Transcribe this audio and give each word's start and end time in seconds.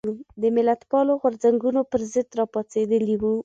د 0.41 0.43
ملتپالو 0.57 1.13
غورځنګونو 1.21 1.81
پر 1.91 2.01
ضد 2.11 2.27
راپاڅېدلي 2.39 3.15
وو. 3.17 3.33